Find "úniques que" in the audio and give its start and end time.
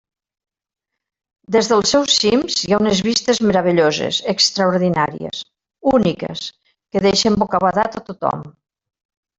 5.97-7.09